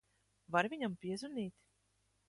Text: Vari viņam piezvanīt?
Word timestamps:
Vari 0.55 0.71
viņam 0.75 0.97
piezvanīt? 1.05 1.57